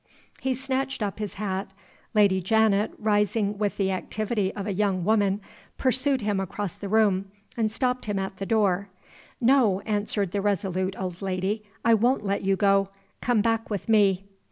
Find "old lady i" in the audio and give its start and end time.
10.97-11.93